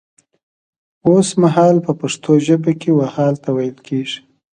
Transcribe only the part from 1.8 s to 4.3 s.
په پښتو ژبه کې و حال ته ويل کيږي